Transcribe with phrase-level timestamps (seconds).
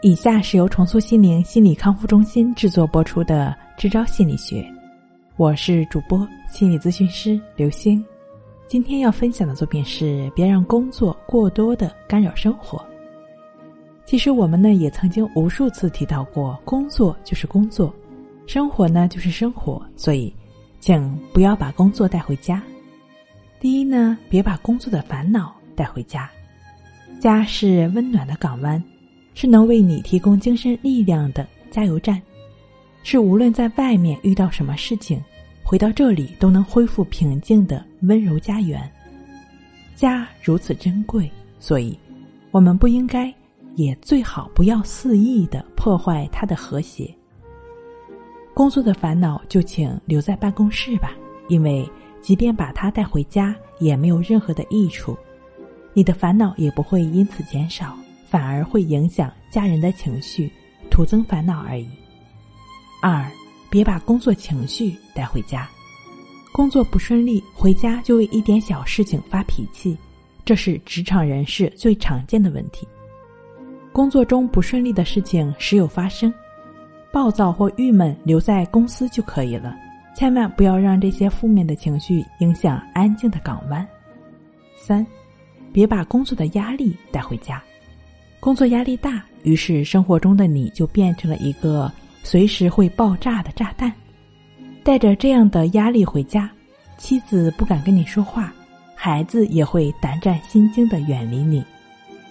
[0.00, 4.62] 以下是由重塑心灵心理康复中心制作播出的《支招心理学》，
[5.36, 8.04] 我是主播心理咨询师刘星。
[8.68, 12.80] 今天要分享的作品是：别让工作过多的干扰生活。
[14.04, 17.92] 其实我们呢也曾经无数次提到过，工作就是工作，
[18.46, 20.32] 生活呢就是生活，所以，
[20.78, 22.62] 请不要把工作带回家。
[23.58, 26.30] 第一呢，别把工作的烦恼带回家。
[27.18, 28.80] 家是温暖的港湾，
[29.40, 32.20] 是能为你提供精神力量的加油站，
[33.04, 35.22] 是无论在外面遇到什么事情。
[35.62, 38.90] 回到这里都能恢复平静的温柔家园，
[39.94, 41.96] 家如此珍贵，所以，
[42.50, 43.32] 我们不应该，
[43.76, 47.08] 也最好不要肆意的破坏它的和谐。
[48.52, 51.12] 工作的烦恼就请留在办公室吧，
[51.46, 51.88] 因为
[52.20, 55.16] 即便把它带回家，也没有任何的益处，
[55.92, 57.96] 你的烦恼也不会因此减少，
[58.28, 60.50] 反而会影响家人的情绪，
[60.90, 61.88] 徒增烦恼而已。
[63.02, 63.24] 二。
[63.70, 65.68] 别把工作情绪带回家，
[66.54, 69.94] 工作不顺利，回家就为一点小事情发脾气，
[70.42, 72.88] 这是职场人士最常见的问题。
[73.92, 76.32] 工作中不顺利的事情时有发生，
[77.12, 79.76] 暴躁或郁闷留在公司就可以了，
[80.16, 83.86] 千万不要让这些负面的情绪影响安静的港湾。
[84.78, 85.06] 三，
[85.74, 87.62] 别把工作的压力带回家，
[88.40, 91.90] 工作压力大，于是生活中的你就变成了一个。
[92.24, 93.90] 随时会爆炸的炸弹，
[94.82, 96.50] 带着这样的压力回家，
[96.98, 98.52] 妻子不敢跟你说话，
[98.94, 101.64] 孩子也会胆战心惊的远离你，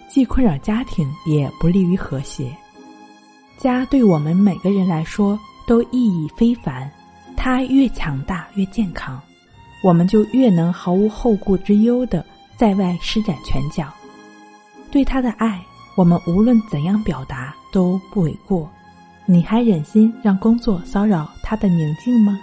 [0.07, 2.55] 既困扰家庭，也不利于和谐。
[3.57, 6.91] 家对我们每个人来说都意义非凡，
[7.35, 9.19] 它越强大越健康，
[9.83, 12.23] 我们就越能毫无后顾之忧的
[12.55, 13.91] 在外施展拳脚。
[14.91, 15.59] 对他的爱，
[15.97, 18.69] 我们无论怎样表达都不为过。
[19.25, 22.39] 你还忍心让工作骚扰他的宁静吗？